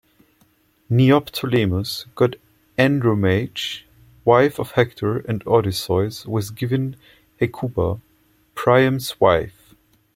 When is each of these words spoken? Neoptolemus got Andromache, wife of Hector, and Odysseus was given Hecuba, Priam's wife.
Neoptolemus 0.89 2.07
got 2.15 2.35
Andromache, 2.75 3.85
wife 4.25 4.57
of 4.59 4.71
Hector, 4.71 5.17
and 5.19 5.45
Odysseus 5.45 6.25
was 6.25 6.49
given 6.49 6.95
Hecuba, 7.39 8.01
Priam's 8.55 9.19
wife. 9.19 9.75